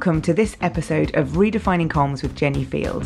Welcome 0.00 0.22
to 0.22 0.32
this 0.32 0.56
episode 0.62 1.14
of 1.14 1.32
Redefining 1.32 1.88
Comms 1.88 2.22
with 2.22 2.34
Jenny 2.34 2.64
Field. 2.64 3.04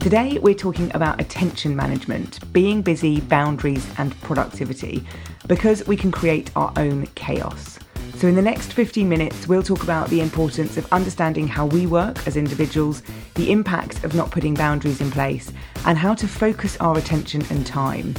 Today, 0.00 0.40
we're 0.40 0.56
talking 0.56 0.90
about 0.92 1.20
attention 1.20 1.76
management, 1.76 2.52
being 2.52 2.82
busy, 2.82 3.20
boundaries, 3.20 3.86
and 3.98 4.20
productivity, 4.22 5.06
because 5.46 5.86
we 5.86 5.96
can 5.96 6.10
create 6.10 6.50
our 6.56 6.72
own 6.76 7.06
chaos. 7.14 7.78
So, 8.16 8.26
in 8.26 8.34
the 8.34 8.42
next 8.42 8.72
15 8.72 9.08
minutes, 9.08 9.46
we'll 9.46 9.62
talk 9.62 9.84
about 9.84 10.08
the 10.08 10.20
importance 10.20 10.76
of 10.76 10.92
understanding 10.92 11.46
how 11.46 11.66
we 11.66 11.86
work 11.86 12.26
as 12.26 12.36
individuals, 12.36 13.04
the 13.36 13.52
impact 13.52 14.02
of 14.02 14.16
not 14.16 14.32
putting 14.32 14.54
boundaries 14.54 15.00
in 15.00 15.12
place, 15.12 15.52
and 15.86 15.96
how 15.96 16.14
to 16.14 16.26
focus 16.26 16.76
our 16.80 16.98
attention 16.98 17.46
and 17.50 17.64
time. 17.64 18.16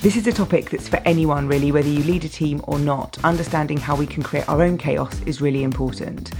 This 0.00 0.14
is 0.14 0.28
a 0.28 0.32
topic 0.32 0.70
that's 0.70 0.86
for 0.86 0.98
anyone, 0.98 1.48
really, 1.48 1.72
whether 1.72 1.88
you 1.88 2.04
lead 2.04 2.24
a 2.24 2.28
team 2.28 2.62
or 2.68 2.78
not. 2.78 3.18
Understanding 3.24 3.78
how 3.78 3.96
we 3.96 4.06
can 4.06 4.22
create 4.22 4.48
our 4.48 4.62
own 4.62 4.78
chaos 4.78 5.20
is 5.22 5.40
really 5.40 5.64
important. 5.64 6.30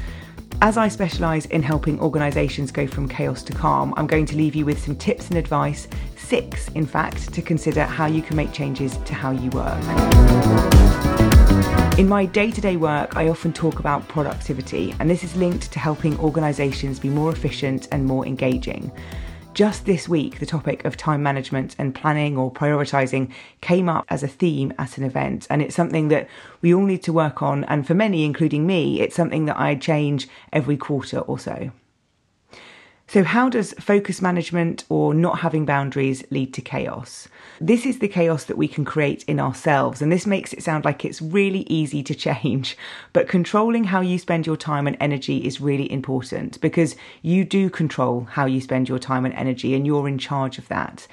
As 0.62 0.76
I 0.76 0.86
specialise 0.86 1.46
in 1.46 1.64
helping 1.64 1.98
organisations 1.98 2.70
go 2.70 2.86
from 2.86 3.08
chaos 3.08 3.42
to 3.42 3.52
calm, 3.52 3.94
I'm 3.96 4.06
going 4.06 4.26
to 4.26 4.36
leave 4.36 4.54
you 4.54 4.64
with 4.64 4.78
some 4.78 4.94
tips 4.94 5.28
and 5.30 5.36
advice, 5.36 5.88
six 6.16 6.68
in 6.68 6.86
fact, 6.86 7.34
to 7.34 7.42
consider 7.42 7.82
how 7.82 8.06
you 8.06 8.22
can 8.22 8.36
make 8.36 8.52
changes 8.52 8.96
to 8.96 9.12
how 9.12 9.32
you 9.32 9.50
work. 9.50 9.76
In 11.98 12.08
my 12.08 12.26
day 12.26 12.52
to 12.52 12.60
day 12.60 12.76
work, 12.76 13.16
I 13.16 13.28
often 13.28 13.52
talk 13.52 13.80
about 13.80 14.06
productivity, 14.06 14.94
and 15.00 15.10
this 15.10 15.24
is 15.24 15.34
linked 15.34 15.72
to 15.72 15.80
helping 15.80 16.16
organisations 16.20 17.00
be 17.00 17.08
more 17.08 17.32
efficient 17.32 17.88
and 17.90 18.04
more 18.04 18.24
engaging. 18.24 18.92
Just 19.58 19.86
this 19.86 20.08
week, 20.08 20.38
the 20.38 20.46
topic 20.46 20.84
of 20.84 20.96
time 20.96 21.20
management 21.20 21.74
and 21.80 21.92
planning 21.92 22.38
or 22.38 22.48
prioritising 22.48 23.32
came 23.60 23.88
up 23.88 24.04
as 24.08 24.22
a 24.22 24.28
theme 24.28 24.72
at 24.78 24.98
an 24.98 25.02
event, 25.02 25.48
and 25.50 25.60
it's 25.60 25.74
something 25.74 26.06
that 26.10 26.28
we 26.62 26.72
all 26.72 26.84
need 26.84 27.02
to 27.02 27.12
work 27.12 27.42
on. 27.42 27.64
And 27.64 27.84
for 27.84 27.92
many, 27.92 28.24
including 28.24 28.68
me, 28.68 29.00
it's 29.00 29.16
something 29.16 29.46
that 29.46 29.58
I 29.58 29.74
change 29.74 30.28
every 30.52 30.76
quarter 30.76 31.18
or 31.18 31.40
so. 31.40 31.72
So, 33.10 33.24
how 33.24 33.48
does 33.48 33.72
focus 33.80 34.20
management 34.20 34.84
or 34.90 35.14
not 35.14 35.38
having 35.38 35.64
boundaries 35.64 36.22
lead 36.30 36.52
to 36.52 36.60
chaos? 36.60 37.26
This 37.58 37.86
is 37.86 38.00
the 38.00 38.06
chaos 38.06 38.44
that 38.44 38.58
we 38.58 38.68
can 38.68 38.84
create 38.84 39.24
in 39.24 39.40
ourselves, 39.40 40.02
and 40.02 40.12
this 40.12 40.26
makes 40.26 40.52
it 40.52 40.62
sound 40.62 40.84
like 40.84 41.06
it's 41.06 41.22
really 41.22 41.60
easy 41.70 42.02
to 42.02 42.14
change. 42.14 42.76
But 43.14 43.26
controlling 43.26 43.84
how 43.84 44.02
you 44.02 44.18
spend 44.18 44.46
your 44.46 44.58
time 44.58 44.86
and 44.86 44.94
energy 45.00 45.38
is 45.38 45.58
really 45.58 45.90
important 45.90 46.60
because 46.60 46.96
you 47.22 47.46
do 47.46 47.70
control 47.70 48.28
how 48.30 48.44
you 48.44 48.60
spend 48.60 48.90
your 48.90 48.98
time 48.98 49.24
and 49.24 49.32
energy, 49.32 49.74
and 49.74 49.86
you're 49.86 50.06
in 50.06 50.18
charge 50.18 50.58
of 50.58 50.68
that. 50.68 51.06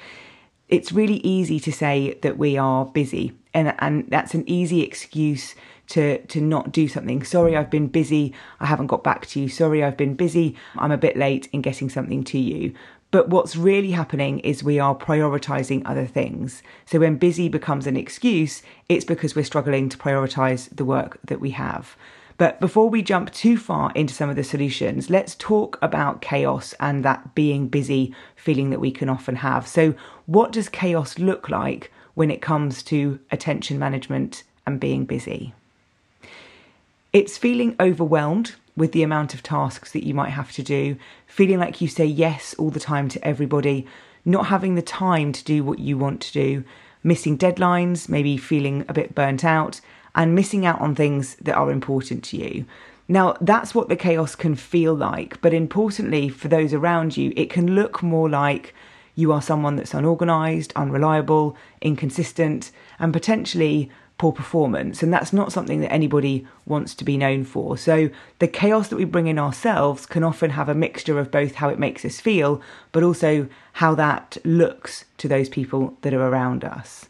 It's 0.68 0.92
really 0.92 1.20
easy 1.24 1.58
to 1.60 1.72
say 1.72 2.18
that 2.20 2.36
we 2.36 2.58
are 2.58 2.84
busy, 2.84 3.32
and, 3.54 3.74
and 3.78 4.06
that's 4.10 4.34
an 4.34 4.44
easy 4.46 4.82
excuse 4.82 5.54
to 5.88 6.18
to 6.26 6.40
not 6.40 6.72
do 6.72 6.88
something. 6.88 7.24
Sorry, 7.24 7.56
I've 7.56 7.70
been 7.70 7.88
busy. 7.88 8.34
I 8.60 8.66
haven't 8.66 8.88
got 8.88 9.04
back 9.04 9.26
to 9.26 9.40
you. 9.40 9.48
Sorry, 9.48 9.82
I've 9.82 9.96
been 9.96 10.14
busy. 10.14 10.56
I'm 10.76 10.92
a 10.92 10.98
bit 10.98 11.16
late 11.16 11.48
in 11.52 11.62
getting 11.62 11.88
something 11.88 12.24
to 12.24 12.38
you. 12.38 12.74
But 13.10 13.28
what's 13.28 13.56
really 13.56 13.92
happening 13.92 14.40
is 14.40 14.64
we 14.64 14.78
are 14.78 14.94
prioritizing 14.94 15.82
other 15.84 16.06
things. 16.06 16.62
So 16.86 16.98
when 16.98 17.16
busy 17.16 17.48
becomes 17.48 17.86
an 17.86 17.96
excuse, 17.96 18.62
it's 18.88 19.04
because 19.04 19.36
we're 19.36 19.44
struggling 19.44 19.88
to 19.88 19.98
prioritize 19.98 20.68
the 20.74 20.84
work 20.84 21.18
that 21.24 21.40
we 21.40 21.50
have. 21.50 21.96
But 22.38 22.60
before 22.60 22.90
we 22.90 23.02
jump 23.02 23.32
too 23.32 23.56
far 23.56 23.92
into 23.94 24.12
some 24.12 24.28
of 24.28 24.36
the 24.36 24.44
solutions, 24.44 25.08
let's 25.08 25.34
talk 25.34 25.78
about 25.80 26.20
chaos 26.20 26.74
and 26.80 27.04
that 27.04 27.34
being 27.34 27.68
busy 27.68 28.14
feeling 28.34 28.70
that 28.70 28.80
we 28.80 28.90
can 28.90 29.08
often 29.08 29.36
have. 29.36 29.66
So, 29.66 29.94
what 30.26 30.52
does 30.52 30.68
chaos 30.68 31.18
look 31.18 31.48
like 31.48 31.90
when 32.14 32.30
it 32.30 32.42
comes 32.42 32.82
to 32.84 33.18
attention 33.30 33.78
management 33.78 34.42
and 34.66 34.78
being 34.78 35.06
busy? 35.06 35.54
It's 37.16 37.38
feeling 37.38 37.76
overwhelmed 37.80 38.56
with 38.76 38.92
the 38.92 39.02
amount 39.02 39.32
of 39.32 39.42
tasks 39.42 39.90
that 39.92 40.04
you 40.04 40.12
might 40.12 40.32
have 40.32 40.52
to 40.52 40.62
do, 40.62 40.98
feeling 41.26 41.58
like 41.58 41.80
you 41.80 41.88
say 41.88 42.04
yes 42.04 42.54
all 42.58 42.68
the 42.68 42.78
time 42.78 43.08
to 43.08 43.26
everybody, 43.26 43.86
not 44.26 44.48
having 44.48 44.74
the 44.74 44.82
time 44.82 45.32
to 45.32 45.42
do 45.42 45.64
what 45.64 45.78
you 45.78 45.96
want 45.96 46.20
to 46.20 46.32
do, 46.34 46.62
missing 47.02 47.38
deadlines, 47.38 48.10
maybe 48.10 48.36
feeling 48.36 48.84
a 48.86 48.92
bit 48.92 49.14
burnt 49.14 49.46
out, 49.46 49.80
and 50.14 50.34
missing 50.34 50.66
out 50.66 50.78
on 50.82 50.94
things 50.94 51.36
that 51.36 51.56
are 51.56 51.70
important 51.70 52.22
to 52.24 52.36
you. 52.36 52.66
Now, 53.08 53.34
that's 53.40 53.74
what 53.74 53.88
the 53.88 53.96
chaos 53.96 54.34
can 54.34 54.54
feel 54.54 54.92
like, 54.92 55.40
but 55.40 55.54
importantly, 55.54 56.28
for 56.28 56.48
those 56.48 56.74
around 56.74 57.16
you, 57.16 57.32
it 57.34 57.48
can 57.48 57.74
look 57.74 58.02
more 58.02 58.28
like 58.28 58.74
you 59.14 59.32
are 59.32 59.40
someone 59.40 59.76
that's 59.76 59.94
unorganized, 59.94 60.70
unreliable, 60.76 61.56
inconsistent, 61.80 62.72
and 62.98 63.14
potentially 63.14 63.90
poor 64.18 64.32
performance. 64.32 65.02
And 65.02 65.12
that's 65.12 65.32
not 65.32 65.52
something 65.52 65.80
that 65.80 65.92
anybody 65.92 66.46
wants 66.64 66.94
to 66.94 67.04
be 67.04 67.16
known 67.16 67.44
for. 67.44 67.76
So 67.76 68.10
the 68.38 68.48
chaos 68.48 68.88
that 68.88 68.96
we 68.96 69.04
bring 69.04 69.26
in 69.26 69.38
ourselves 69.38 70.06
can 70.06 70.24
often 70.24 70.50
have 70.50 70.68
a 70.68 70.74
mixture 70.74 71.18
of 71.18 71.30
both 71.30 71.56
how 71.56 71.68
it 71.68 71.78
makes 71.78 72.04
us 72.04 72.20
feel, 72.20 72.60
but 72.92 73.02
also 73.02 73.48
how 73.74 73.94
that 73.96 74.38
looks 74.44 75.04
to 75.18 75.28
those 75.28 75.48
people 75.48 75.96
that 76.02 76.14
are 76.14 76.26
around 76.26 76.64
us. 76.64 77.06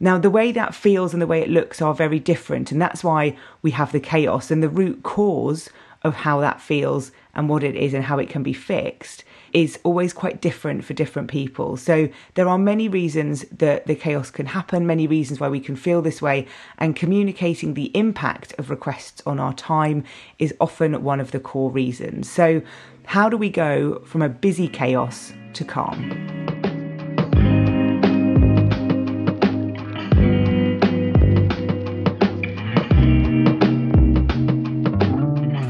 Now, 0.00 0.16
the 0.16 0.30
way 0.30 0.52
that 0.52 0.74
feels 0.74 1.12
and 1.12 1.20
the 1.20 1.26
way 1.26 1.42
it 1.42 1.50
looks 1.50 1.82
are 1.82 1.92
very 1.92 2.20
different, 2.20 2.70
and 2.70 2.80
that's 2.80 3.02
why 3.02 3.36
we 3.62 3.72
have 3.72 3.90
the 3.90 3.98
chaos. 3.98 4.50
And 4.50 4.62
the 4.62 4.68
root 4.68 5.02
cause 5.02 5.70
of 6.02 6.14
how 6.14 6.40
that 6.40 6.60
feels 6.60 7.10
and 7.34 7.48
what 7.48 7.62
it 7.62 7.74
is 7.74 7.94
and 7.94 8.04
how 8.04 8.18
it 8.18 8.28
can 8.28 8.42
be 8.42 8.52
fixed 8.52 9.24
is 9.52 9.78
always 9.82 10.12
quite 10.12 10.40
different 10.40 10.84
for 10.84 10.94
different 10.94 11.28
people. 11.28 11.76
So 11.76 12.08
there 12.34 12.48
are 12.48 12.58
many 12.58 12.88
reasons 12.88 13.44
that 13.50 13.86
the 13.86 13.94
chaos 13.94 14.30
can 14.30 14.46
happen, 14.46 14.86
many 14.86 15.06
reasons 15.06 15.40
why 15.40 15.48
we 15.48 15.60
can 15.60 15.76
feel 15.76 16.02
this 16.02 16.20
way, 16.20 16.46
and 16.78 16.94
communicating 16.94 17.74
the 17.74 17.96
impact 17.96 18.54
of 18.58 18.70
requests 18.70 19.22
on 19.26 19.40
our 19.40 19.54
time 19.54 20.04
is 20.38 20.54
often 20.60 21.02
one 21.02 21.20
of 21.20 21.30
the 21.30 21.40
core 21.40 21.70
reasons. 21.70 22.30
So, 22.30 22.62
how 23.06 23.30
do 23.30 23.38
we 23.38 23.48
go 23.48 24.00
from 24.00 24.20
a 24.20 24.28
busy 24.28 24.68
chaos 24.68 25.32
to 25.54 25.64
calm? 25.64 26.57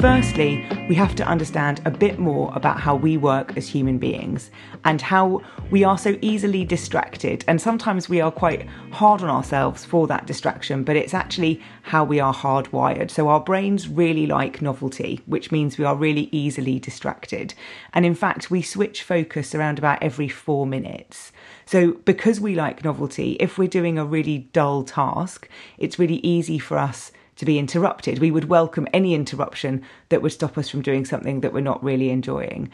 Firstly, 0.00 0.64
we 0.88 0.94
have 0.94 1.16
to 1.16 1.26
understand 1.26 1.80
a 1.84 1.90
bit 1.90 2.20
more 2.20 2.52
about 2.54 2.78
how 2.78 2.94
we 2.94 3.16
work 3.16 3.56
as 3.56 3.66
human 3.66 3.98
beings 3.98 4.52
and 4.84 5.02
how 5.02 5.42
we 5.72 5.82
are 5.82 5.98
so 5.98 6.16
easily 6.22 6.64
distracted. 6.64 7.44
And 7.48 7.60
sometimes 7.60 8.08
we 8.08 8.20
are 8.20 8.30
quite 8.30 8.68
hard 8.92 9.22
on 9.22 9.28
ourselves 9.28 9.84
for 9.84 10.06
that 10.06 10.24
distraction, 10.24 10.84
but 10.84 10.94
it's 10.94 11.14
actually 11.14 11.60
how 11.82 12.04
we 12.04 12.20
are 12.20 12.32
hardwired. 12.32 13.10
So 13.10 13.28
our 13.28 13.40
brains 13.40 13.88
really 13.88 14.28
like 14.28 14.62
novelty, 14.62 15.20
which 15.26 15.50
means 15.50 15.78
we 15.78 15.84
are 15.84 15.96
really 15.96 16.28
easily 16.30 16.78
distracted. 16.78 17.54
And 17.92 18.06
in 18.06 18.14
fact, 18.14 18.52
we 18.52 18.62
switch 18.62 19.02
focus 19.02 19.52
around 19.52 19.80
about 19.80 20.00
every 20.00 20.28
four 20.28 20.64
minutes. 20.64 21.32
So, 21.66 21.94
because 22.04 22.40
we 22.40 22.54
like 22.54 22.84
novelty, 22.84 23.32
if 23.40 23.58
we're 23.58 23.66
doing 23.68 23.98
a 23.98 24.04
really 24.04 24.48
dull 24.52 24.84
task, 24.84 25.48
it's 25.76 25.98
really 25.98 26.20
easy 26.24 26.60
for 26.60 26.78
us 26.78 27.10
to 27.38 27.44
be 27.44 27.58
interrupted. 27.58 28.18
We 28.18 28.30
would 28.30 28.48
welcome 28.48 28.86
any 28.92 29.14
interruption 29.14 29.82
that 30.10 30.22
would 30.22 30.32
stop 30.32 30.58
us 30.58 30.68
from 30.68 30.82
doing 30.82 31.04
something 31.04 31.40
that 31.40 31.52
we're 31.52 31.60
not 31.60 31.82
really 31.82 32.10
enjoying. 32.10 32.70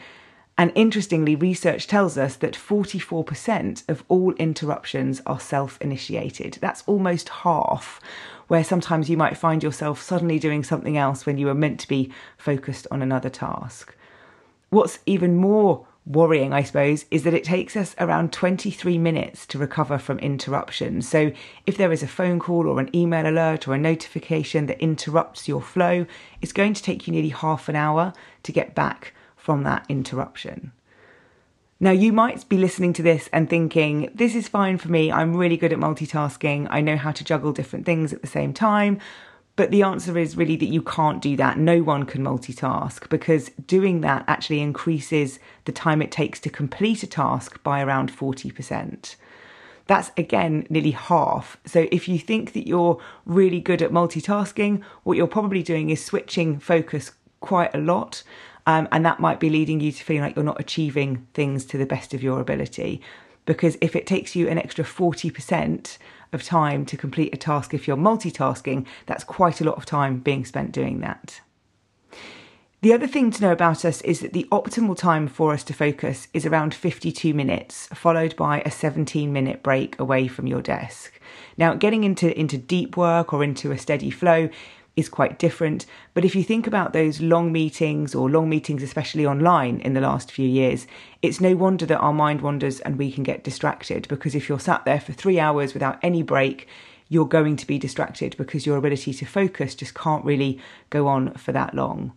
And 0.57 0.71
interestingly, 0.73 1.35
research 1.35 1.87
tells 1.87 2.17
us 2.17 2.35
that 2.37 2.53
44% 2.53 3.87
of 3.89 4.03
all 4.07 4.33
interruptions 4.33 5.21
are 5.25 5.39
self 5.39 5.79
initiated. 5.81 6.57
That's 6.61 6.83
almost 6.87 7.29
half, 7.29 7.99
where 8.47 8.63
sometimes 8.63 9.09
you 9.09 9.17
might 9.17 9.37
find 9.37 9.61
yourself 9.61 10.01
suddenly 10.01 10.39
doing 10.39 10.63
something 10.63 10.97
else 10.97 11.25
when 11.25 11.37
you 11.37 11.47
were 11.47 11.53
meant 11.53 11.79
to 11.81 11.87
be 11.87 12.11
focused 12.37 12.87
on 12.89 13.01
another 13.01 13.29
task. 13.29 13.95
What's 14.69 14.99
even 15.05 15.35
more 15.35 15.85
worrying, 16.05 16.53
I 16.53 16.63
suppose, 16.63 17.05
is 17.09 17.23
that 17.23 17.33
it 17.33 17.43
takes 17.43 17.75
us 17.75 17.95
around 17.99 18.31
23 18.31 18.97
minutes 18.97 19.45
to 19.47 19.57
recover 19.57 19.97
from 19.97 20.19
interruptions. 20.19 21.07
So, 21.07 21.31
if 21.65 21.77
there 21.77 21.91
is 21.91 22.03
a 22.03 22.07
phone 22.07 22.39
call 22.39 22.67
or 22.67 22.79
an 22.79 22.95
email 22.95 23.27
alert 23.27 23.67
or 23.67 23.73
a 23.73 23.79
notification 23.79 24.67
that 24.67 24.81
interrupts 24.81 25.47
your 25.47 25.61
flow, 25.61 26.05
it's 26.41 26.53
going 26.53 26.73
to 26.73 26.83
take 26.83 27.07
you 27.07 27.13
nearly 27.13 27.29
half 27.29 27.67
an 27.69 27.75
hour 27.75 28.13
to 28.43 28.51
get 28.51 28.75
back 28.75 29.13
from 29.35 29.63
that 29.63 29.85
interruption. 29.89 30.71
Now, 31.79 31.91
you 31.91 32.13
might 32.13 32.47
be 32.47 32.57
listening 32.57 32.93
to 32.93 33.03
this 33.03 33.29
and 33.33 33.49
thinking, 33.49 34.09
this 34.15 34.33
is 34.33 34.47
fine 34.47 34.77
for 34.77 34.89
me. 34.89 35.11
I'm 35.11 35.35
really 35.35 35.57
good 35.57 35.73
at 35.73 35.79
multitasking. 35.79 36.67
I 36.69 36.79
know 36.81 36.95
how 36.95 37.11
to 37.11 37.23
juggle 37.23 37.51
different 37.51 37.85
things 37.85 38.13
at 38.13 38.21
the 38.21 38.27
same 38.27 38.53
time. 38.53 38.99
But 39.55 39.71
the 39.71 39.83
answer 39.83 40.17
is 40.17 40.35
really 40.35 40.57
that 40.57 40.65
you 40.65 40.81
can't 40.81 41.21
do 41.21 41.37
that. 41.37 41.57
No 41.57 41.81
one 41.81 42.05
can 42.05 42.23
multitask 42.23 43.07
because 43.09 43.51
doing 43.65 44.01
that 44.01 44.25
actually 44.27 44.59
increases 44.59 45.39
the 45.63 45.71
time 45.71 46.01
it 46.01 46.11
takes 46.11 46.39
to 46.41 46.49
complete 46.49 47.03
a 47.03 47.07
task 47.07 47.63
by 47.63 47.81
around 47.81 48.11
40%. 48.11 49.15
That's 49.87 50.11
again 50.17 50.65
nearly 50.69 50.91
half. 50.91 51.57
So 51.65 51.87
if 51.91 52.07
you 52.07 52.19
think 52.19 52.53
that 52.53 52.67
you're 52.67 52.99
really 53.25 53.61
good 53.61 53.81
at 53.81 53.91
multitasking, 53.91 54.81
what 55.03 55.15
you're 55.15 55.27
probably 55.27 55.63
doing 55.63 55.89
is 55.89 56.03
switching 56.03 56.59
focus 56.59 57.11
quite 57.39 57.73
a 57.73 57.79
lot. 57.79 58.23
Um, 58.67 58.87
and 58.91 59.05
that 59.05 59.19
might 59.19 59.39
be 59.39 59.49
leading 59.49 59.79
you 59.79 59.91
to 59.91 60.03
feeling 60.03 60.23
like 60.23 60.35
you're 60.35 60.43
not 60.43 60.59
achieving 60.59 61.27
things 61.33 61.65
to 61.65 61.77
the 61.77 61.85
best 61.85 62.13
of 62.13 62.23
your 62.23 62.41
ability. 62.41 62.99
Because 63.45 63.77
if 63.81 63.95
it 63.95 64.07
takes 64.07 64.35
you 64.35 64.47
an 64.47 64.57
extra 64.57 64.83
40% 64.83 65.97
of 66.33 66.43
time 66.43 66.85
to 66.85 66.97
complete 66.97 67.33
a 67.33 67.37
task 67.37 67.73
if 67.73 67.87
you're 67.87 67.97
multitasking, 67.97 68.85
that's 69.05 69.23
quite 69.23 69.61
a 69.61 69.63
lot 69.63 69.77
of 69.77 69.85
time 69.85 70.19
being 70.19 70.45
spent 70.45 70.71
doing 70.71 70.99
that. 71.01 71.41
The 72.81 72.93
other 72.93 73.07
thing 73.07 73.31
to 73.31 73.41
know 73.41 73.51
about 73.51 73.83
us 73.83 74.01
is 74.01 74.19
that 74.19 74.33
the 74.33 74.47
optimal 74.51 74.95
time 74.95 75.27
for 75.27 75.53
us 75.53 75.63
to 75.63 75.73
focus 75.73 76.27
is 76.35 76.45
around 76.45 76.75
52 76.75 77.33
minutes, 77.33 77.87
followed 77.87 78.35
by 78.35 78.61
a 78.61 78.69
17 78.69 79.33
minute 79.33 79.63
break 79.63 79.97
away 79.99 80.27
from 80.27 80.45
your 80.45 80.61
desk. 80.61 81.19
Now, 81.57 81.73
getting 81.73 82.03
into, 82.03 82.37
into 82.39 82.59
deep 82.59 82.95
work 82.95 83.33
or 83.33 83.43
into 83.43 83.71
a 83.71 83.77
steady 83.79 84.11
flow 84.11 84.49
is 84.95 85.09
quite 85.09 85.39
different. 85.39 85.85
But 86.13 86.25
if 86.25 86.35
you 86.35 86.43
think 86.43 86.67
about 86.67 86.93
those 86.93 87.21
long 87.21 87.51
meetings 87.51 88.15
or 88.15 88.29
long 88.29 88.49
meetings, 88.49 88.81
especially 88.81 89.25
online 89.25 89.79
in 89.81 89.93
the 89.93 90.01
last 90.01 90.31
few 90.31 90.47
years, 90.47 90.87
it's 91.21 91.41
no 91.41 91.55
wonder 91.55 91.85
that 91.85 91.99
our 91.99 92.13
mind 92.13 92.41
wanders 92.41 92.79
and 92.81 92.97
we 92.97 93.11
can 93.11 93.23
get 93.23 93.43
distracted 93.43 94.07
because 94.07 94.35
if 94.35 94.47
you're 94.47 94.59
sat 94.59 94.85
there 94.85 94.99
for 94.99 95.13
three 95.13 95.39
hours 95.39 95.73
without 95.73 95.99
any 96.01 96.23
break, 96.23 96.67
you're 97.09 97.27
going 97.27 97.55
to 97.55 97.67
be 97.67 97.77
distracted 97.77 98.35
because 98.37 98.65
your 98.65 98.77
ability 98.77 99.13
to 99.13 99.25
focus 99.25 99.75
just 99.75 99.93
can't 99.93 100.25
really 100.25 100.59
go 100.89 101.07
on 101.07 101.33
for 101.33 101.51
that 101.51 101.73
long 101.73 102.13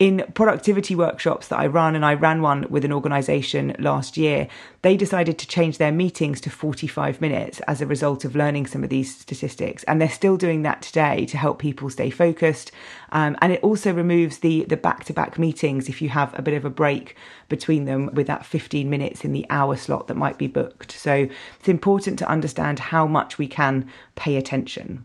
in 0.00 0.24
productivity 0.34 0.96
workshops 0.96 1.48
that 1.48 1.58
I 1.60 1.68
run, 1.68 1.94
and 1.94 2.04
I 2.04 2.14
ran 2.14 2.42
one 2.42 2.66
with 2.68 2.84
an 2.84 2.92
organization 2.92 3.76
last 3.78 4.16
year, 4.16 4.48
they 4.82 4.96
decided 4.96 5.38
to 5.38 5.46
change 5.46 5.78
their 5.78 5.92
meetings 5.92 6.40
to 6.42 6.50
45 6.50 7.20
minutes 7.20 7.60
as 7.60 7.80
a 7.80 7.86
result 7.86 8.24
of 8.24 8.34
learning 8.34 8.66
some 8.66 8.82
of 8.82 8.90
these 8.90 9.16
statistics. 9.16 9.84
And 9.84 10.00
they're 10.00 10.08
still 10.08 10.36
doing 10.36 10.62
that 10.62 10.82
today 10.82 11.26
to 11.26 11.36
help 11.36 11.60
people 11.60 11.90
stay 11.90 12.10
focused. 12.10 12.72
Um, 13.12 13.36
and 13.40 13.52
it 13.52 13.62
also 13.62 13.92
removes 13.92 14.38
the, 14.38 14.64
the 14.64 14.76
back-to-back 14.76 15.38
meetings 15.38 15.88
if 15.88 16.02
you 16.02 16.08
have 16.08 16.36
a 16.36 16.42
bit 16.42 16.54
of 16.54 16.64
a 16.64 16.70
break 16.70 17.16
between 17.48 17.84
them 17.84 18.10
with 18.14 18.26
that 18.26 18.44
15 18.44 18.90
minutes 18.90 19.24
in 19.24 19.32
the 19.32 19.46
hour 19.48 19.76
slot 19.76 20.08
that 20.08 20.16
might 20.16 20.38
be 20.38 20.48
booked. 20.48 20.90
So 20.90 21.28
it's 21.60 21.68
important 21.68 22.18
to 22.18 22.28
understand 22.28 22.80
how 22.80 23.06
much 23.06 23.38
we 23.38 23.46
can 23.46 23.88
pay 24.16 24.36
attention. 24.36 25.04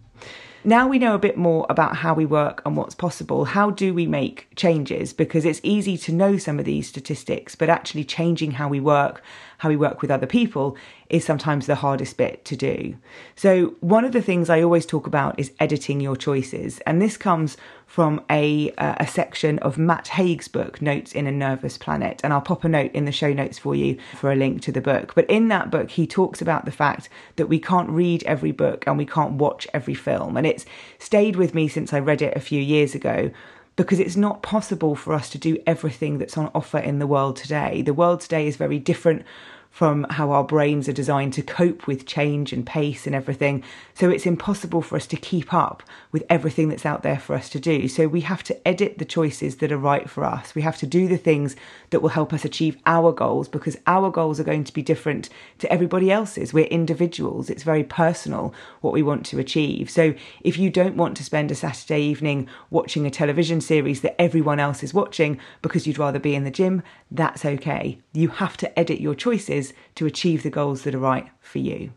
Now 0.66 0.90
we 0.90 1.00
know 1.00 1.16
a 1.16 1.20
bit 1.20 1.38
more 1.38 1.66
about 1.70 1.96
how 1.96 2.14
we 2.14 2.26
work 2.26 2.62
and 2.66 2.76
what's 2.76 2.94
possible. 2.94 3.46
How 3.46 3.70
do 3.70 3.94
we 3.94 4.06
make 4.06 4.50
changes? 4.58 5.14
Because 5.14 5.46
it's 5.46 5.62
easy 5.64 5.98
to 6.00 6.12
know 6.12 6.36
some 6.36 6.60
of 6.60 6.66
these 6.66 6.90
statistics, 6.90 7.56
but 7.56 7.70
actually 7.70 8.04
changing 8.04 8.52
how 8.52 8.68
we 8.68 8.82
work, 8.82 9.24
how 9.60 9.70
we 9.70 9.78
work 9.78 10.02
with 10.02 10.12
other 10.12 10.28
people 10.28 10.76
is 11.10 11.24
sometimes 11.24 11.66
the 11.66 11.76
hardest 11.76 12.18
bit 12.18 12.44
to 12.44 12.58
do. 12.58 12.98
So, 13.38 13.76
one 13.80 14.04
of 14.04 14.12
the 14.12 14.22
things 14.22 14.50
I 14.50 14.62
always 14.62 14.86
talk 14.86 15.08
about 15.08 15.40
is 15.40 15.54
editing 15.62 16.02
your 16.02 16.18
choices. 16.18 16.80
And 16.82 17.02
this 17.02 17.16
comes 17.16 17.56
from 17.90 18.22
a, 18.30 18.70
uh, 18.74 18.94
a 18.98 19.08
section 19.08 19.58
of 19.60 19.80
Matt 19.80 20.10
Haig's 20.10 20.48
book, 20.48 20.80
Notes 20.80 21.12
in 21.12 21.26
a 21.26 21.32
Nervous 21.32 21.76
Planet. 21.76 22.22
And 22.24 22.32
I'll 22.32 22.40
pop 22.40 22.64
a 22.64 22.70
note 22.70 22.92
in 22.94 23.06
the 23.06 23.12
show 23.12 23.34
notes 23.34 23.58
for 23.58 23.74
you 23.74 23.98
for 24.16 24.32
a 24.32 24.36
link 24.36 24.62
to 24.62 24.72
the 24.72 24.80
book. 24.80 25.16
But 25.16 25.28
in 25.28 25.48
that 25.48 25.72
book, 25.72 25.90
he 25.90 26.06
talks 26.06 26.40
about 26.40 26.66
the 26.66 26.72
fact 26.72 27.10
that 27.38 27.48
we 27.48 27.58
can't 27.58 27.90
read 27.90 28.22
every 28.26 28.52
book 28.52 28.84
and 28.86 28.96
we 28.96 29.08
can't 29.08 29.34
watch 29.34 29.68
every 29.74 29.96
film. 29.96 30.38
And 30.38 30.46
it's 30.46 30.68
stayed 31.00 31.36
with 31.36 31.56
me 31.56 31.68
since 31.68 31.92
I 31.92 31.98
read 31.98 32.22
it 32.22 32.38
a 32.38 32.40
few 32.40 32.62
years 32.62 32.94
ago 32.94 33.32
because 33.76 34.00
it's 34.00 34.16
not 34.16 34.44
possible 34.44 34.94
for 34.94 35.14
us 35.14 35.28
to 35.32 35.40
do 35.40 35.58
everything 35.66 36.20
that's 36.20 36.38
on 36.38 36.52
offer 36.54 36.78
in 36.78 37.00
the 37.00 37.08
world 37.08 37.38
today. 37.38 37.82
The 37.82 37.94
world 37.96 38.22
today 38.22 38.46
is 38.46 38.56
very 38.56 38.78
different 38.78 39.26
from 39.72 40.06
how 40.10 40.32
our 40.32 40.44
brains 40.44 40.90
are 40.90 40.94
designed 40.94 41.32
to 41.32 41.42
cope 41.42 41.88
with 41.88 42.06
change 42.06 42.52
and 42.52 42.66
pace 42.66 43.06
and 43.06 43.16
everything. 43.16 43.64
So 43.94 44.10
it's 44.10 44.26
impossible 44.26 44.82
for 44.82 44.96
us 44.96 45.08
to 45.08 45.16
keep 45.16 45.54
up 45.54 45.84
with 46.12 46.24
everything 46.30 46.70
that's 46.70 46.86
out 46.86 47.04
there 47.04 47.20
for 47.20 47.36
us 47.36 47.50
to 47.50 47.60
do. 47.60 47.88
So 47.88 48.08
we 48.08 48.22
have 48.22 48.44
to 48.44 48.68
edit 48.68 48.98
the 48.98 49.06
choices 49.06 49.58
that 49.58 49.72
are 49.72 49.78
right 49.78 50.10
for 50.10 50.26
us. 50.26 50.54
We 50.54 50.64
have 50.64 50.78
to 50.78 50.88
do 50.88 51.08
the 51.08 51.18
things 51.18 51.56
that 51.92 52.02
will 52.02 52.10
help 52.10 52.34
us 52.34 52.44
achieve 52.44 52.78
our 52.86 53.12
goals 53.12 53.48
because 53.48 53.78
our 53.88 54.10
goals 54.10 54.40
are 54.40 54.44
going 54.44 54.64
to 54.66 54.74
be 54.74 54.82
different 54.82 55.30
to 55.60 55.72
everybody 55.72 56.12
else's. 56.12 56.54
We're 56.54 56.66
individuals, 56.66 57.50
it's 57.50 57.64
very 57.64 57.84
personal 57.84 58.54
what 58.82 58.94
we 58.94 59.04
want 59.04 59.26
to 59.28 59.40
achieve. 59.40 59.90
So 59.90 60.14
if 60.42 60.58
you 60.58 60.70
don't 60.70 60.98
want 60.98 61.16
to 61.18 61.24
spend 61.24 61.52
a 61.52 61.56
Saturday 61.56 62.02
evening 62.02 62.48
watching 62.70 63.06
a 63.06 63.12
television 63.12 63.62
series 63.62 64.02
that 64.02 64.20
everyone 64.20 64.60
else 64.60 64.84
is 64.84 64.94
watching 64.94 65.40
because 65.62 65.86
you'd 65.86 66.00
rather 66.00 66.20
be 66.20 66.36
in 66.36 66.44
the 66.44 66.52
gym, 66.52 66.82
that's 67.12 67.46
okay. 67.46 68.00
You 68.14 68.30
have 68.30 68.58
to 68.58 68.80
edit 68.80 69.00
your 69.00 69.16
choices 69.16 69.59
to 69.96 70.06
achieve 70.06 70.44
the 70.44 70.50
goals 70.50 70.84
that 70.84 70.96
are 70.96 71.00
right 71.00 71.28
for 71.42 71.60
you. 71.60 71.92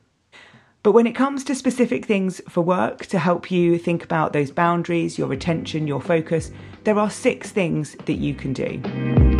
But 0.82 0.93
when 0.93 1.06
it 1.06 1.14
comes 1.14 1.44
to 1.44 1.55
specific 1.55 2.06
things 2.06 2.41
for 2.49 2.61
work 2.61 3.06
to 3.06 3.19
help 3.19 3.50
you 3.50 3.79
think 3.79 4.03
about 4.03 4.32
those 4.32 4.50
boundaries, 4.50 5.17
your 5.17 5.32
attention, 5.32 5.87
your 5.87 6.00
focus, 6.00 6.50
there 6.85 6.99
are 6.99 7.11
six 7.11 7.50
things 7.50 7.97
that 8.06 8.14
you 8.14 8.35
can 8.35 8.53
do. 8.53 9.31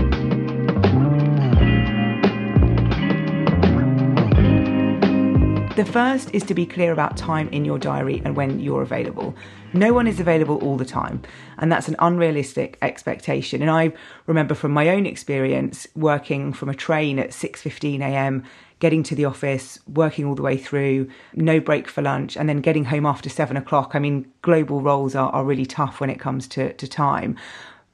The 5.75 5.87
first 5.87 6.29
is 6.35 6.43
to 6.45 6.55
be 6.55 6.67
clear 6.67 6.93
about 6.93 7.17
time 7.17 7.49
in 7.49 7.65
your 7.65 7.79
diary 7.79 8.21
and 8.27 8.37
when 8.37 8.61
you're 8.61 8.83
available. 8.83 9.35
No 9.73 9.95
one 9.95 10.07
is 10.07 10.21
available 10.21 10.59
all 10.59 10.77
the 10.77 10.85
time, 10.85 11.23
and 11.57 11.73
that's 11.73 11.89
an 11.89 11.97
unrealistic 11.99 12.77
expectation. 12.83 13.63
And 13.63 13.71
I 13.71 13.95
remember 14.27 14.55
from 14.55 14.73
my 14.73 14.91
own 14.91 15.07
experience 15.07 15.87
working 15.97 16.53
from 16.53 16.69
a 16.69 16.75
train 16.75 17.19
at 17.19 17.31
6:15 17.31 18.03
a.m., 18.03 18.45
getting 18.81 19.03
to 19.05 19.15
the 19.15 19.25
office, 19.25 19.79
working 19.87 20.27
all 20.27 20.35
the 20.35 20.43
way 20.43 20.59
through, 20.59 21.09
no 21.35 21.59
break 21.59 21.89
for 21.89 22.03
lunch, 22.03 22.37
and 22.37 22.51
then 22.51 22.61
getting 22.61 22.85
home 22.85 23.07
after 23.07 23.31
seven 23.31 23.57
o'clock. 23.57 23.93
I 23.95 23.99
mean, 23.99 24.31
global 24.43 24.83
roles 24.83 25.15
are, 25.15 25.31
are 25.31 25.45
really 25.45 25.65
tough 25.65 26.01
when 26.01 26.11
it 26.11 26.21
comes 26.21 26.47
to, 26.49 26.75
to 26.75 26.87
time. 26.87 27.35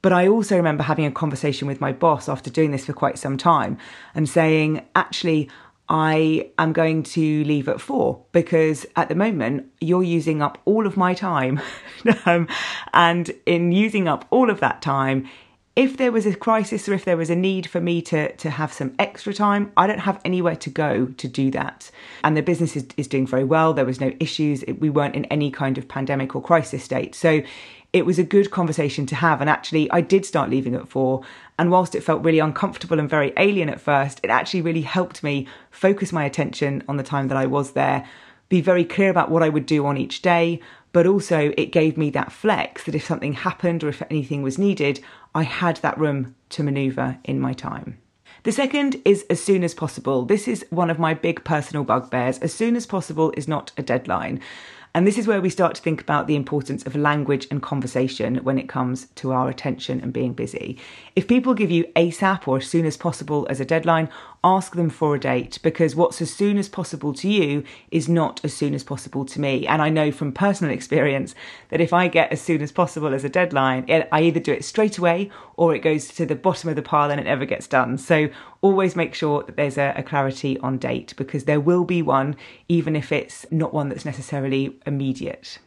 But 0.01 0.11
I 0.11 0.27
also 0.27 0.57
remember 0.57 0.83
having 0.83 1.05
a 1.05 1.11
conversation 1.11 1.67
with 1.67 1.79
my 1.79 1.93
boss 1.93 2.27
after 2.27 2.49
doing 2.49 2.71
this 2.71 2.85
for 2.85 2.93
quite 2.93 3.17
some 3.17 3.37
time 3.37 3.77
and 4.15 4.27
saying, 4.27 4.85
actually, 4.95 5.49
I 5.89 6.51
am 6.59 6.71
going 6.71 7.01
to 7.03 7.43
leave 7.43 7.67
at 7.67 7.81
four 7.81 8.23
because 8.31 8.85
at 8.95 9.09
the 9.09 9.15
moment 9.15 9.65
you're 9.81 10.03
using 10.03 10.41
up 10.41 10.59
all 10.65 10.85
of 10.85 10.95
my 10.95 11.15
time. 11.15 11.59
um, 12.25 12.47
and 12.93 13.31
in 13.47 13.71
using 13.71 14.07
up 14.07 14.25
all 14.29 14.51
of 14.51 14.59
that 14.59 14.83
time, 14.83 15.27
if 15.79 15.95
there 15.95 16.11
was 16.11 16.25
a 16.25 16.35
crisis 16.35 16.89
or 16.89 16.93
if 16.93 17.05
there 17.05 17.15
was 17.15 17.29
a 17.29 17.35
need 17.37 17.65
for 17.65 17.79
me 17.79 18.01
to, 18.01 18.35
to 18.35 18.49
have 18.49 18.73
some 18.73 18.93
extra 18.99 19.33
time, 19.33 19.71
I 19.77 19.87
don't 19.87 19.99
have 19.99 20.19
anywhere 20.25 20.57
to 20.57 20.69
go 20.69 21.05
to 21.05 21.27
do 21.29 21.49
that. 21.51 21.89
And 22.21 22.35
the 22.35 22.41
business 22.41 22.75
is, 22.75 22.85
is 22.97 23.07
doing 23.07 23.25
very 23.25 23.45
well. 23.45 23.73
There 23.73 23.85
was 23.85 24.01
no 24.01 24.11
issues. 24.19 24.61
It, 24.63 24.81
we 24.81 24.89
weren't 24.89 25.15
in 25.15 25.23
any 25.25 25.49
kind 25.49 25.77
of 25.77 25.87
pandemic 25.87 26.35
or 26.35 26.41
crisis 26.41 26.83
state. 26.83 27.15
So 27.15 27.43
it 27.93 28.05
was 28.05 28.19
a 28.19 28.25
good 28.25 28.51
conversation 28.51 29.05
to 29.05 29.15
have. 29.15 29.39
And 29.39 29.49
actually, 29.49 29.89
I 29.89 30.01
did 30.01 30.25
start 30.25 30.49
leaving 30.49 30.75
at 30.75 30.89
four. 30.89 31.23
And 31.57 31.71
whilst 31.71 31.95
it 31.95 32.03
felt 32.03 32.25
really 32.25 32.39
uncomfortable 32.39 32.99
and 32.99 33.09
very 33.09 33.31
alien 33.37 33.69
at 33.69 33.79
first, 33.79 34.19
it 34.21 34.29
actually 34.29 34.63
really 34.63 34.81
helped 34.81 35.23
me 35.23 35.47
focus 35.71 36.11
my 36.11 36.25
attention 36.25 36.83
on 36.89 36.97
the 36.97 37.03
time 37.03 37.29
that 37.29 37.37
I 37.37 37.45
was 37.45 37.71
there, 37.71 38.05
be 38.49 38.59
very 38.59 38.83
clear 38.83 39.09
about 39.09 39.31
what 39.31 39.43
I 39.43 39.49
would 39.49 39.65
do 39.65 39.85
on 39.85 39.95
each 39.95 40.21
day. 40.21 40.59
But 40.91 41.05
also, 41.05 41.53
it 41.55 41.71
gave 41.71 41.97
me 41.97 42.09
that 42.11 42.31
flex 42.31 42.83
that 42.85 42.95
if 42.95 43.05
something 43.05 43.33
happened 43.33 43.83
or 43.83 43.89
if 43.89 44.01
anything 44.09 44.41
was 44.41 44.57
needed, 44.57 44.99
I 45.33 45.43
had 45.43 45.77
that 45.77 45.97
room 45.97 46.35
to 46.49 46.63
maneuver 46.63 47.17
in 47.23 47.39
my 47.39 47.53
time. 47.53 47.99
The 48.43 48.51
second 48.51 49.01
is 49.05 49.25
as 49.29 49.41
soon 49.41 49.63
as 49.63 49.73
possible. 49.73 50.25
This 50.25 50.47
is 50.47 50.65
one 50.69 50.89
of 50.89 50.97
my 50.97 51.13
big 51.13 51.43
personal 51.43 51.83
bugbears. 51.83 52.39
As 52.39 52.53
soon 52.53 52.75
as 52.75 52.85
possible 52.85 53.33
is 53.35 53.47
not 53.47 53.71
a 53.77 53.83
deadline. 53.83 54.39
And 54.95 55.05
this 55.05 55.17
is 55.17 55.27
where 55.27 55.41
we 55.41 55.51
start 55.51 55.75
to 55.75 55.81
think 55.81 56.01
about 56.01 56.25
the 56.25 56.35
importance 56.35 56.83
of 56.83 56.95
language 56.95 57.47
and 57.51 57.61
conversation 57.61 58.37
when 58.37 58.57
it 58.57 58.67
comes 58.67 59.05
to 59.15 59.31
our 59.31 59.47
attention 59.47 60.01
and 60.01 60.11
being 60.11 60.33
busy. 60.33 60.79
If 61.15 61.27
people 61.27 61.53
give 61.53 61.69
you 61.69 61.83
ASAP 61.95 62.47
or 62.47 62.57
as 62.57 62.67
soon 62.67 62.85
as 62.85 62.97
possible 62.97 63.45
as 63.49 63.59
a 63.59 63.65
deadline, 63.65 64.09
ask 64.43 64.75
them 64.75 64.89
for 64.89 65.15
a 65.15 65.19
date 65.19 65.59
because 65.61 65.95
what's 65.95 66.21
as 66.21 66.33
soon 66.33 66.57
as 66.57 66.69
possible 66.69 67.13
to 67.13 67.27
you 67.29 67.63
is 67.91 68.07
not 68.07 68.39
as 68.43 68.53
soon 68.53 68.73
as 68.73 68.83
possible 68.83 69.25
to 69.25 69.39
me. 69.41 69.67
And 69.67 69.81
I 69.81 69.89
know 69.89 70.11
from 70.11 70.31
personal 70.31 70.73
experience 70.73 71.35
that 71.69 71.81
if 71.81 71.93
I 71.93 72.07
get 72.07 72.31
as 72.31 72.41
soon 72.41 72.61
as 72.61 72.71
possible 72.71 73.13
as 73.13 73.23
a 73.23 73.29
deadline, 73.29 73.85
I 74.11 74.21
either 74.21 74.39
do 74.39 74.53
it 74.53 74.63
straight 74.63 74.97
away 74.97 75.29
or 75.57 75.75
it 75.75 75.79
goes 75.79 76.07
to 76.09 76.25
the 76.25 76.35
bottom 76.35 76.69
of 76.69 76.75
the 76.75 76.81
pile 76.81 77.11
and 77.11 77.19
it 77.19 77.25
never 77.25 77.45
gets 77.45 77.67
done. 77.67 77.97
So 77.97 78.29
always 78.61 78.95
make 78.95 79.13
sure 79.13 79.43
that 79.43 79.55
there's 79.55 79.77
a, 79.77 79.93
a 79.95 80.03
clarity 80.03 80.57
on 80.59 80.77
date 80.77 81.13
because 81.17 81.43
there 81.43 81.59
will 81.59 81.83
be 81.83 82.01
one, 82.01 82.35
even 82.67 82.95
if 82.95 83.11
it's 83.11 83.45
not 83.51 83.73
one 83.73 83.89
that's 83.89 84.05
necessarily 84.05 84.77
immediate. 84.85 85.59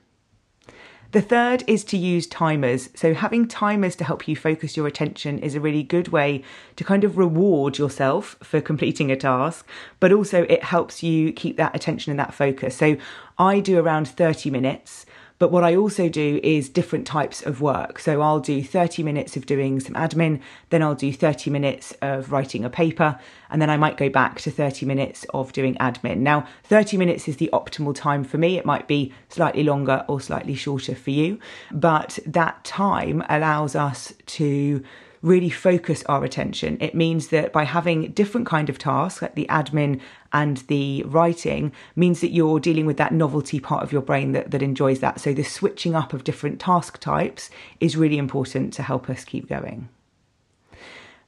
The 1.12 1.20
third 1.20 1.62
is 1.66 1.84
to 1.84 1.98
use 1.98 2.26
timers. 2.26 2.88
So, 2.94 3.12
having 3.12 3.46
timers 3.46 3.94
to 3.96 4.04
help 4.04 4.26
you 4.26 4.34
focus 4.34 4.78
your 4.78 4.86
attention 4.86 5.38
is 5.40 5.54
a 5.54 5.60
really 5.60 5.82
good 5.82 6.08
way 6.08 6.42
to 6.76 6.84
kind 6.84 7.04
of 7.04 7.18
reward 7.18 7.76
yourself 7.76 8.36
for 8.42 8.60
completing 8.70 9.12
a 9.12 9.16
task, 9.16 9.68
but 10.00 10.10
also 10.10 10.44
it 10.44 10.64
helps 10.64 11.02
you 11.02 11.30
keep 11.34 11.58
that 11.58 11.76
attention 11.76 12.12
and 12.12 12.18
that 12.18 12.32
focus. 12.32 12.76
So, 12.76 12.96
I 13.38 13.60
do 13.60 13.78
around 13.78 14.08
30 14.08 14.48
minutes. 14.48 15.04
But 15.42 15.50
what 15.50 15.64
I 15.64 15.74
also 15.74 16.08
do 16.08 16.38
is 16.44 16.68
different 16.68 17.04
types 17.04 17.42
of 17.42 17.60
work. 17.60 17.98
So 17.98 18.20
I'll 18.22 18.38
do 18.38 18.62
30 18.62 19.02
minutes 19.02 19.36
of 19.36 19.44
doing 19.44 19.80
some 19.80 19.96
admin, 19.96 20.40
then 20.70 20.84
I'll 20.84 20.94
do 20.94 21.12
30 21.12 21.50
minutes 21.50 21.92
of 22.00 22.30
writing 22.30 22.64
a 22.64 22.70
paper, 22.70 23.18
and 23.50 23.60
then 23.60 23.68
I 23.68 23.76
might 23.76 23.96
go 23.96 24.08
back 24.08 24.40
to 24.42 24.52
30 24.52 24.86
minutes 24.86 25.26
of 25.34 25.52
doing 25.52 25.74
admin. 25.80 26.18
Now, 26.18 26.46
30 26.62 26.96
minutes 26.96 27.26
is 27.26 27.38
the 27.38 27.50
optimal 27.52 27.92
time 27.92 28.22
for 28.22 28.38
me. 28.38 28.56
It 28.56 28.64
might 28.64 28.86
be 28.86 29.12
slightly 29.30 29.64
longer 29.64 30.04
or 30.06 30.20
slightly 30.20 30.54
shorter 30.54 30.94
for 30.94 31.10
you, 31.10 31.40
but 31.72 32.20
that 32.24 32.62
time 32.62 33.24
allows 33.28 33.74
us 33.74 34.14
to 34.26 34.84
really 35.22 35.50
focus 35.50 36.02
our 36.08 36.24
attention. 36.24 36.76
It 36.80 36.94
means 36.94 37.28
that 37.28 37.52
by 37.52 37.64
having 37.64 38.10
different 38.10 38.46
kind 38.46 38.68
of 38.68 38.78
tasks, 38.78 39.22
like 39.22 39.34
the 39.34 39.46
admin 39.48 40.00
and 40.32 40.58
the 40.68 41.04
writing, 41.06 41.72
means 41.94 42.20
that 42.20 42.32
you're 42.32 42.60
dealing 42.60 42.86
with 42.86 42.96
that 42.96 43.12
novelty 43.12 43.60
part 43.60 43.82
of 43.82 43.92
your 43.92 44.02
brain 44.02 44.32
that, 44.32 44.50
that 44.50 44.62
enjoys 44.62 45.00
that. 45.00 45.20
So 45.20 45.32
the 45.32 45.44
switching 45.44 45.94
up 45.94 46.12
of 46.12 46.24
different 46.24 46.60
task 46.60 46.98
types 46.98 47.50
is 47.80 47.96
really 47.96 48.18
important 48.18 48.72
to 48.74 48.82
help 48.82 49.08
us 49.08 49.24
keep 49.24 49.48
going. 49.48 49.88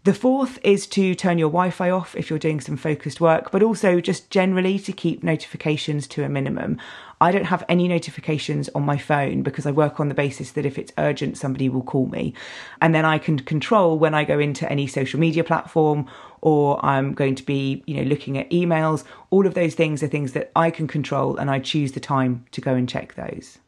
The 0.04 0.12
fourth 0.12 0.58
is 0.62 0.86
to 0.88 1.14
turn 1.14 1.38
your 1.38 1.48
Wi 1.48 1.70
Fi 1.70 1.88
off 1.88 2.14
if 2.14 2.28
you're 2.28 2.38
doing 2.38 2.60
some 2.60 2.76
focused 2.76 3.22
work, 3.22 3.50
but 3.50 3.62
also 3.62 4.02
just 4.02 4.28
generally 4.28 4.78
to 4.80 4.92
keep 4.92 5.22
notifications 5.22 6.06
to 6.08 6.24
a 6.24 6.28
minimum. 6.28 6.76
I 7.22 7.32
don't 7.32 7.46
have 7.46 7.64
any 7.70 7.88
notifications 7.88 8.68
on 8.74 8.82
my 8.82 8.98
phone 8.98 9.42
because 9.42 9.64
I 9.64 9.70
work 9.70 10.00
on 10.00 10.08
the 10.08 10.14
basis 10.14 10.50
that 10.52 10.66
if 10.66 10.76
it's 10.76 10.92
urgent, 10.98 11.38
somebody 11.38 11.70
will 11.70 11.82
call 11.82 12.04
me. 12.08 12.34
And 12.82 12.94
then 12.94 13.06
I 13.06 13.16
can 13.16 13.38
control 13.38 13.98
when 13.98 14.12
I 14.12 14.24
go 14.24 14.38
into 14.38 14.70
any 14.70 14.86
social 14.86 15.18
media 15.18 15.42
platform 15.42 16.06
or 16.42 16.84
I'm 16.84 17.14
going 17.14 17.34
to 17.36 17.42
be, 17.42 17.82
you 17.86 17.96
know, 17.96 18.02
looking 18.02 18.36
at 18.36 18.50
emails. 18.50 19.04
All 19.30 19.46
of 19.46 19.54
those 19.54 19.74
things 19.74 20.02
are 20.02 20.06
things 20.06 20.34
that 20.34 20.52
I 20.54 20.70
can 20.70 20.86
control 20.86 21.38
and 21.38 21.50
I 21.50 21.60
choose 21.60 21.92
the 21.92 22.00
time 22.00 22.44
to 22.50 22.60
go 22.60 22.74
and 22.74 22.86
check 22.86 23.14
those. 23.14 23.58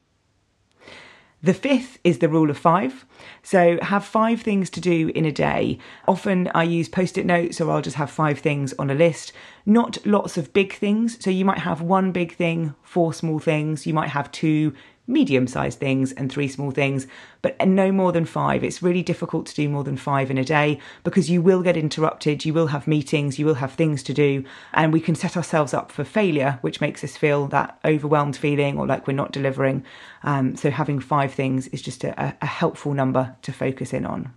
The 1.47 1.55
fifth 1.55 2.01
is 2.03 2.19
the 2.19 2.29
rule 2.29 2.51
of 2.51 2.59
five. 2.59 3.07
So 3.45 3.79
have 3.81 4.05
five 4.05 4.43
things 4.43 4.69
to 4.71 4.81
do 4.81 5.13
in 5.15 5.25
a 5.25 5.31
day. 5.31 5.79
Often 6.09 6.51
I 6.57 6.65
use 6.65 6.89
post 6.89 7.17
it 7.19 7.25
notes 7.25 7.61
or 7.61 7.71
I'll 7.71 7.83
just 7.83 7.99
have 7.99 8.11
five 8.11 8.41
things 8.41 8.75
on 8.81 8.91
a 8.91 8.97
list, 8.97 9.33
not 9.65 10.05
lots 10.05 10.37
of 10.37 10.53
big 10.53 10.73
things. 10.73 11.23
So 11.23 11.31
you 11.31 11.45
might 11.45 11.61
have 11.61 11.81
one 11.81 12.11
big 12.11 12.35
thing, 12.35 12.75
four 12.83 13.15
small 13.15 13.39
things. 13.39 13.87
You 13.87 13.95
might 13.95 14.09
have 14.09 14.33
two 14.33 14.75
medium 15.07 15.47
sized 15.47 15.79
things 15.79 16.13
and 16.13 16.31
three 16.31 16.49
small 16.49 16.71
things, 16.71 17.07
but 17.43 17.67
no 17.67 17.93
more 17.93 18.13
than 18.13 18.25
five. 18.25 18.65
It's 18.65 18.83
really 18.83 19.03
difficult 19.03 19.47
to 19.47 19.55
do 19.55 19.69
more 19.69 19.85
than 19.85 19.97
five 19.97 20.31
in 20.31 20.39
a 20.39 20.45
day 20.45 20.81
because 21.05 21.31
you 21.31 21.41
will 21.43 21.63
get 21.63 21.77
interrupted, 21.77 22.45
you 22.45 22.53
will 22.53 22.69
have 22.69 22.87
meetings, 22.87 23.39
you 23.39 23.47
will 23.47 23.55
have 23.55 23.75
things 23.75 24.03
to 24.05 24.15
do, 24.15 24.45
and 24.73 24.93
we 24.93 25.01
can 25.01 25.15
set 25.15 25.37
ourselves 25.37 25.75
up 25.75 25.93
for 25.93 26.05
failure, 26.05 26.59
which 26.61 26.81
makes 26.81 27.05
us 27.05 27.17
feel 27.17 27.47
that 27.49 27.79
overwhelmed 27.85 28.37
feeling 28.37 28.79
or 28.79 28.87
like 28.87 29.07
we're 29.07 29.13
not 29.13 29.33
delivering. 29.33 29.85
Um, 30.23 30.57
so 30.57 30.71
having 30.71 31.01
five 31.01 31.33
things 31.33 31.69
is 31.69 31.83
just 31.83 32.05
a, 32.05 32.37
a 32.41 32.47
helpful 32.47 32.95
number 32.95 33.37
to 33.43 33.53
focus 33.53 33.93
in 33.93 34.07
on. 34.07 34.33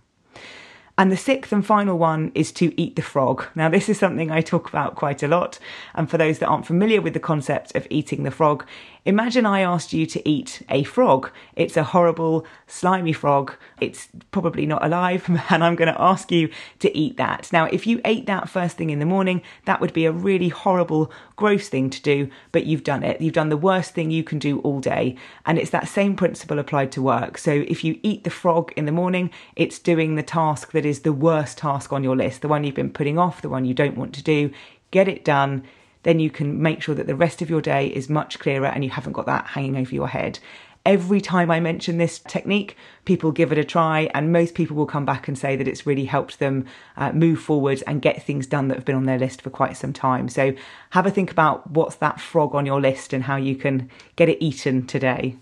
And 1.00 1.10
the 1.10 1.16
sixth 1.16 1.50
and 1.50 1.64
final 1.64 1.96
one 1.96 2.30
is 2.34 2.52
to 2.52 2.78
eat 2.78 2.94
the 2.94 3.00
frog. 3.00 3.46
Now, 3.54 3.70
this 3.70 3.88
is 3.88 3.98
something 3.98 4.30
I 4.30 4.42
talk 4.42 4.68
about 4.68 4.96
quite 4.96 5.22
a 5.22 5.28
lot. 5.28 5.58
And 5.94 6.10
for 6.10 6.18
those 6.18 6.40
that 6.40 6.46
aren't 6.46 6.66
familiar 6.66 7.00
with 7.00 7.14
the 7.14 7.20
concept 7.20 7.74
of 7.74 7.86
eating 7.88 8.22
the 8.22 8.30
frog, 8.30 8.66
Imagine 9.06 9.46
I 9.46 9.60
asked 9.60 9.94
you 9.94 10.04
to 10.04 10.28
eat 10.28 10.62
a 10.68 10.82
frog. 10.84 11.30
It's 11.56 11.78
a 11.78 11.84
horrible, 11.84 12.44
slimy 12.66 13.14
frog. 13.14 13.54
It's 13.80 14.08
probably 14.30 14.66
not 14.66 14.84
alive, 14.84 15.24
and 15.50 15.64
I'm 15.64 15.74
going 15.74 15.92
to 15.92 16.00
ask 16.00 16.30
you 16.30 16.50
to 16.80 16.96
eat 16.96 17.16
that. 17.16 17.50
Now, 17.50 17.64
if 17.64 17.86
you 17.86 18.02
ate 18.04 18.26
that 18.26 18.50
first 18.50 18.76
thing 18.76 18.90
in 18.90 18.98
the 18.98 19.06
morning, 19.06 19.40
that 19.64 19.80
would 19.80 19.94
be 19.94 20.04
a 20.04 20.12
really 20.12 20.50
horrible, 20.50 21.10
gross 21.36 21.68
thing 21.68 21.88
to 21.88 22.02
do, 22.02 22.28
but 22.52 22.66
you've 22.66 22.84
done 22.84 23.02
it. 23.02 23.22
You've 23.22 23.32
done 23.32 23.48
the 23.48 23.56
worst 23.56 23.94
thing 23.94 24.10
you 24.10 24.22
can 24.22 24.38
do 24.38 24.60
all 24.60 24.80
day. 24.80 25.16
And 25.46 25.58
it's 25.58 25.70
that 25.70 25.88
same 25.88 26.14
principle 26.14 26.58
applied 26.58 26.92
to 26.92 27.02
work. 27.02 27.38
So 27.38 27.64
if 27.68 27.82
you 27.82 27.98
eat 28.02 28.24
the 28.24 28.30
frog 28.30 28.70
in 28.76 28.84
the 28.84 28.92
morning, 28.92 29.30
it's 29.56 29.78
doing 29.78 30.16
the 30.16 30.22
task 30.22 30.72
that 30.72 30.84
is 30.90 31.00
the 31.00 31.12
worst 31.14 31.56
task 31.56 31.90
on 31.90 32.04
your 32.04 32.16
list, 32.16 32.42
the 32.42 32.48
one 32.48 32.64
you've 32.64 32.74
been 32.74 32.92
putting 32.92 33.18
off, 33.18 33.40
the 33.40 33.48
one 33.48 33.64
you 33.64 33.72
don't 33.72 33.96
want 33.96 34.14
to 34.16 34.22
do. 34.22 34.50
Get 34.90 35.08
it 35.08 35.24
done 35.24 35.64
then 36.02 36.18
you 36.18 36.30
can 36.30 36.60
make 36.60 36.82
sure 36.82 36.94
that 36.94 37.06
the 37.06 37.14
rest 37.14 37.42
of 37.42 37.50
your 37.50 37.60
day 37.60 37.86
is 37.88 38.08
much 38.08 38.38
clearer 38.38 38.66
and 38.66 38.84
you 38.84 38.90
haven't 38.90 39.12
got 39.12 39.26
that 39.26 39.48
hanging 39.48 39.76
over 39.76 39.94
your 39.94 40.08
head. 40.08 40.38
Every 40.86 41.20
time 41.20 41.50
I 41.50 41.60
mention 41.60 41.98
this 41.98 42.20
technique, 42.20 42.74
people 43.04 43.32
give 43.32 43.52
it 43.52 43.58
a 43.58 43.64
try, 43.64 44.10
and 44.14 44.32
most 44.32 44.54
people 44.54 44.74
will 44.74 44.86
come 44.86 45.04
back 45.04 45.28
and 45.28 45.36
say 45.36 45.54
that 45.54 45.68
it's 45.68 45.86
really 45.86 46.06
helped 46.06 46.38
them 46.38 46.64
uh, 46.96 47.12
move 47.12 47.38
forward 47.38 47.82
and 47.86 48.00
get 48.00 48.22
things 48.22 48.46
done 48.46 48.68
that 48.68 48.76
have 48.76 48.86
been 48.86 48.96
on 48.96 49.04
their 49.04 49.18
list 49.18 49.42
for 49.42 49.50
quite 49.50 49.76
some 49.76 49.92
time. 49.92 50.30
So, 50.30 50.54
have 50.90 51.04
a 51.04 51.10
think 51.10 51.30
about 51.30 51.70
what's 51.70 51.96
that 51.96 52.18
frog 52.18 52.54
on 52.54 52.64
your 52.64 52.80
list 52.80 53.12
and 53.12 53.24
how 53.24 53.36
you 53.36 53.56
can 53.56 53.90
get 54.16 54.30
it 54.30 54.42
eaten 54.42 54.86
today. 54.86 55.36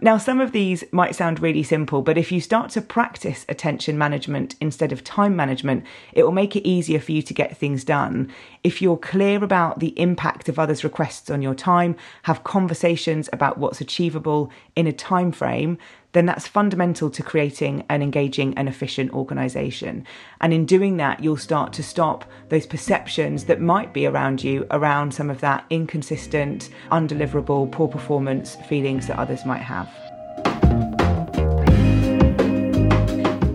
Now, 0.00 0.18
some 0.18 0.40
of 0.40 0.52
these 0.52 0.84
might 0.92 1.14
sound 1.14 1.40
really 1.40 1.62
simple, 1.62 2.02
but 2.02 2.18
if 2.18 2.30
you 2.32 2.40
start 2.40 2.70
to 2.70 2.80
practice 2.80 3.44
attention 3.48 3.98
management 3.98 4.54
instead 4.60 4.92
of 4.92 5.04
time 5.04 5.36
management, 5.36 5.84
it 6.12 6.22
will 6.22 6.32
make 6.32 6.56
it 6.56 6.68
easier 6.68 7.00
for 7.00 7.12
you 7.12 7.22
to 7.22 7.34
get 7.34 7.56
things 7.56 7.84
done. 7.84 8.32
If 8.64 8.82
you're 8.82 8.96
clear 8.96 9.42
about 9.42 9.78
the 9.80 9.98
impact 9.98 10.48
of 10.48 10.58
others' 10.58 10.84
requests 10.84 11.30
on 11.30 11.42
your 11.42 11.54
time, 11.54 11.96
have 12.24 12.44
conversations 12.44 13.28
about 13.32 13.58
what's 13.58 13.80
achievable 13.80 14.50
in 14.76 14.86
a 14.86 14.92
time 14.92 15.32
frame, 15.32 15.78
then 16.12 16.26
that's 16.26 16.46
fundamental 16.46 17.10
to 17.10 17.22
creating 17.22 17.84
an 17.88 18.02
engaging 18.02 18.56
and 18.56 18.68
efficient 18.68 19.12
organization. 19.12 20.04
And 20.40 20.52
in 20.52 20.64
doing 20.64 20.96
that, 20.96 21.22
you'll 21.22 21.36
start 21.36 21.72
to 21.74 21.82
stop 21.82 22.24
those 22.48 22.66
perceptions 22.66 23.44
that 23.44 23.60
might 23.60 23.92
be 23.92 24.06
around 24.06 24.42
you 24.42 24.66
around 24.70 25.12
some 25.12 25.30
of 25.30 25.40
that 25.40 25.64
inconsistent, 25.70 26.70
undeliverable, 26.90 27.70
poor 27.70 27.88
performance 27.88 28.56
feelings 28.68 29.06
that 29.06 29.18
others 29.18 29.44
might 29.44 29.62
have. 29.62 30.07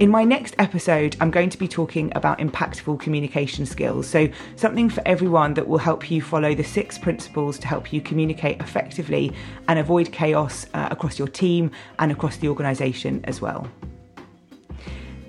In 0.03 0.09
my 0.09 0.25
next 0.25 0.53
episode, 0.59 1.15
I'm 1.21 1.31
going 1.31 1.49
to 1.49 1.57
be 1.57 1.65
talking 1.65 2.11
about 2.13 2.39
impactful 2.39 2.99
communication 2.99 3.65
skills. 3.65 4.05
So, 4.05 4.27
something 4.57 4.89
for 4.89 5.01
everyone 5.05 5.53
that 5.53 5.65
will 5.65 5.77
help 5.77 6.11
you 6.11 6.21
follow 6.21 6.53
the 6.53 6.63
six 6.65 6.97
principles 6.97 7.57
to 7.59 7.67
help 7.67 7.93
you 7.93 8.01
communicate 8.01 8.59
effectively 8.59 9.31
and 9.69 9.79
avoid 9.79 10.11
chaos 10.11 10.65
uh, 10.73 10.89
across 10.91 11.17
your 11.17 11.29
team 11.29 11.71
and 11.99 12.11
across 12.11 12.35
the 12.35 12.49
organisation 12.49 13.23
as 13.23 13.39
well. 13.39 13.65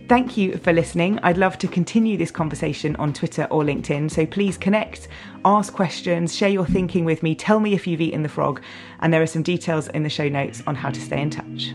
Thank 0.09 0.37
you 0.37 0.57
for 0.57 0.73
listening. 0.73 1.21
I'd 1.23 1.39
love 1.39 1.57
to 1.59 1.69
continue 1.69 2.17
this 2.17 2.33
conversation 2.33 2.97
on 2.97 3.13
Twitter 3.13 3.47
or 3.53 3.63
LinkedIn, 3.63 4.11
so 4.11 4.27
please 4.27 4.59
connect, 4.59 5.07
ask 5.45 5.73
questions, 5.73 6.35
share 6.35 6.49
your 6.49 6.67
thinking 6.67 7.05
with 7.05 7.23
me, 7.23 7.37
tell 7.37 7.61
me 7.61 7.75
if 7.75 7.87
you've 7.87 8.01
eaten 8.01 8.25
the 8.25 8.29
frog, 8.29 8.61
and 8.99 9.15
there 9.15 9.23
are 9.23 9.27
some 9.27 9.45
details 9.45 9.87
in 9.87 10.03
the 10.03 10.11
show 10.11 10.29
notes 10.29 10.65
on 10.67 10.75
how 10.75 10.91
to 10.91 11.01
stay 11.01 11.23
in 11.23 11.31
touch. 11.31 11.73